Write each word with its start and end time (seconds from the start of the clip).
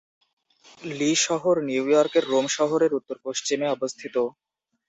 লি 0.91 1.11
শহর 1.25 1.55
নিউ 1.67 1.83
ইয়র্কের 1.89 2.25
রোম 2.27 2.45
শহরের 2.57 2.91
উত্তর-পশ্চিমে 2.99 3.67
অবস্থিত। 3.69 4.15